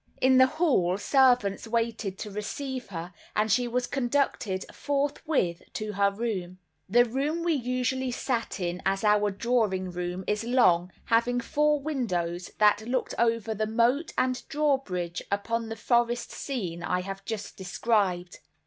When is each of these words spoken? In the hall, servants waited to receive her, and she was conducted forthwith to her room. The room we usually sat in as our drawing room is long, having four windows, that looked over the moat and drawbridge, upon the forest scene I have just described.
In 0.19 0.39
the 0.39 0.47
hall, 0.47 0.97
servants 0.97 1.67
waited 1.67 2.17
to 2.17 2.31
receive 2.31 2.87
her, 2.87 3.13
and 3.35 3.51
she 3.51 3.67
was 3.67 3.85
conducted 3.85 4.65
forthwith 4.73 5.61
to 5.73 5.91
her 5.93 6.09
room. 6.09 6.57
The 6.89 7.05
room 7.05 7.43
we 7.43 7.53
usually 7.53 8.09
sat 8.09 8.59
in 8.59 8.81
as 8.83 9.03
our 9.03 9.29
drawing 9.29 9.91
room 9.91 10.23
is 10.25 10.43
long, 10.43 10.91
having 11.05 11.39
four 11.39 11.79
windows, 11.79 12.49
that 12.57 12.87
looked 12.87 13.13
over 13.19 13.53
the 13.53 13.67
moat 13.67 14.11
and 14.17 14.41
drawbridge, 14.49 15.21
upon 15.31 15.69
the 15.69 15.75
forest 15.75 16.31
scene 16.31 16.81
I 16.81 17.01
have 17.01 17.23
just 17.23 17.55
described. 17.55 18.39